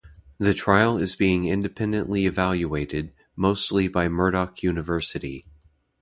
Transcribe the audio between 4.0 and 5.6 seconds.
Murdoch University.